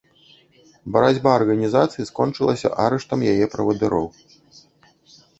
[0.93, 4.07] Барацьба арганізацыі скончылася арыштам яе правадыроў.